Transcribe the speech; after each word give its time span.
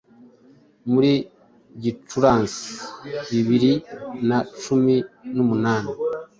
muri 0.91 1.11
Gicurasi 1.81 2.61
bibiri 3.29 3.71
na 4.27 4.39
cumi 4.61 4.95
numani 5.35 5.91